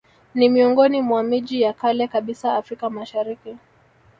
[0.35, 3.57] Ni miongoni mwa miji ya kale kabisa Afrika Mashariki